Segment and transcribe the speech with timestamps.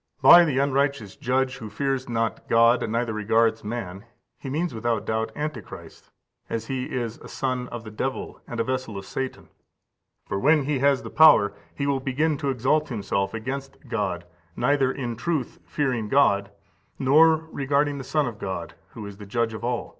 [0.00, 0.36] Luke xviii.
[0.40, 0.44] 2–5.
[0.46, 0.46] 57.
[0.46, 4.04] By the unrighteous judge, who fears not God, neither regards man,
[4.38, 6.10] he means without doubt Antichrist,
[6.48, 9.50] as he is a son of the devil and a vessel of Satan.
[10.24, 14.24] For when he has the power, he will begin to exalt himself against God,
[14.56, 16.50] neither in truth fearing God,
[16.98, 19.98] nor regarding the Son of God, who is the Judge of all.